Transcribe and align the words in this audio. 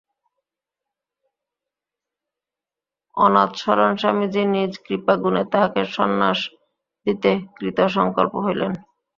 অনাথশরণ 3.17 3.91
স্বামীজী 3.95 4.43
নিজ 4.53 4.71
কৃপাগুণে 4.85 5.43
তাহাকে 5.51 5.81
সন্ন্যাস 5.95 6.39
দিতে 7.07 7.31
কৃতসঙ্কল্প 7.57 8.33
হইলেন। 8.45 8.71